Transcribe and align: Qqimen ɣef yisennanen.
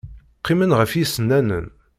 Qqimen 0.39 0.75
ɣef 0.79 0.91
yisennanen. 0.95 1.67